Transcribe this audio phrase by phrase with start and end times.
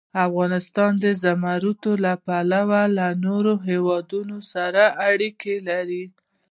[0.27, 6.05] افغانستان د زمرد له پلوه له نورو هېوادونو سره اړیکې لري.